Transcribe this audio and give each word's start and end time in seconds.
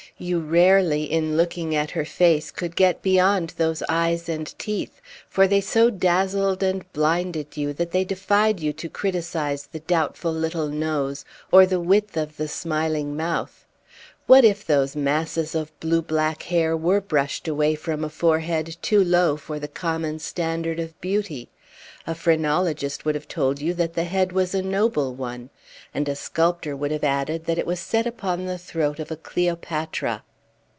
You 0.17 0.39
rarely, 0.39 1.05
in 1.11 1.35
looking 1.35 1.73
at 1.75 1.89
her 1.91 2.05
face, 2.05 2.51
could 2.51 2.75
get 2.75 3.01
beyond 3.01 3.55
these 3.57 3.81
eyes 3.89 4.29
and 4.29 4.53
teeth; 4.59 5.01
for 5.27 5.47
they 5.47 5.61
so 5.61 5.89
dazzled 5.89 6.61
and 6.61 6.85
blinded 6.93 7.57
you 7.57 7.73
that 7.73 7.89
they 7.89 8.03
defied 8.03 8.59
you 8.59 8.71
to 8.71 8.87
criticise 8.87 9.65
the 9.65 9.79
doubtful 9.79 10.31
little 10.31 10.67
nose, 10.67 11.25
or 11.51 11.65
the 11.65 11.79
width 11.79 12.17
of 12.17 12.37
the 12.37 12.47
smiling 12.47 13.17
mouth. 13.17 13.65
What 14.27 14.45
if 14.45 14.63
those 14.63 14.95
masses 14.95 15.55
of 15.55 15.77
blue 15.79 16.03
black 16.03 16.43
hair 16.43 16.77
were 16.77 17.01
brushed 17.01 17.47
away 17.47 17.73
from 17.73 18.03
a 18.03 18.09
forehead 18.09 18.77
too 18.83 19.03
low 19.03 19.37
for 19.37 19.57
the 19.57 19.67
common 19.67 20.19
standard 20.19 20.79
of 20.79 20.99
beauty? 21.01 21.49
A 22.07 22.15
phrenologist 22.15 23.05
would 23.05 23.13
have 23.13 23.27
told 23.27 23.61
you 23.61 23.75
that 23.75 23.93
the 23.93 24.05
head 24.05 24.31
was 24.31 24.55
a 24.55 24.63
noble 24.63 25.13
one; 25.13 25.51
and 25.93 26.09
a 26.09 26.15
sculptor 26.15 26.75
would 26.75 26.89
have 26.89 27.03
added 27.03 27.45
that 27.45 27.59
it 27.59 27.65
was 27.67 27.79
set 27.79 28.07
upon 28.07 28.45
the 28.45 28.57
throat 28.57 28.99
of 28.99 29.11
a 29.11 29.15
Cleopatra. 29.17 30.23